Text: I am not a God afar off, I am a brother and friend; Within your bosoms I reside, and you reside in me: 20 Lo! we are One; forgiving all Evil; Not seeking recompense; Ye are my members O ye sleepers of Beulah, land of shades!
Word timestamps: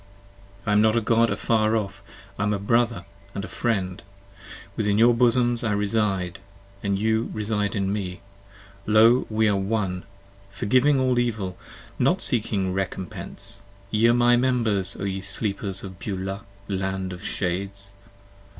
I 0.65 0.71
am 0.71 0.81
not 0.81 0.97
a 0.97 0.99
God 0.99 1.29
afar 1.29 1.75
off, 1.75 2.01
I 2.39 2.41
am 2.41 2.55
a 2.55 2.57
brother 2.57 3.05
and 3.35 3.47
friend; 3.47 4.01
Within 4.75 4.97
your 4.97 5.13
bosoms 5.13 5.63
I 5.63 5.73
reside, 5.73 6.39
and 6.81 6.97
you 6.97 7.29
reside 7.35 7.75
in 7.75 7.93
me: 7.93 8.19
20 8.85 8.99
Lo! 8.99 9.27
we 9.29 9.47
are 9.47 9.55
One; 9.55 10.01
forgiving 10.51 10.99
all 10.99 11.19
Evil; 11.19 11.55
Not 11.99 12.19
seeking 12.19 12.73
recompense; 12.73 13.61
Ye 13.91 14.07
are 14.07 14.11
my 14.15 14.35
members 14.37 14.97
O 14.99 15.03
ye 15.03 15.21
sleepers 15.21 15.83
of 15.83 15.99
Beulah, 15.99 16.45
land 16.67 17.13
of 17.13 17.23
shades! 17.23 17.91